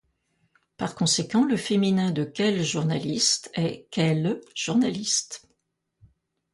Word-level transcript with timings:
Par 0.77 0.95
conséquent, 0.95 1.43
le 1.45 1.55
féminin 1.57 2.09
de 2.09 2.23
"quel 2.23 2.63
journaliste" 2.65 3.51
est 3.53 3.87
"quelle 3.91 4.41
journaliste". 4.55 5.47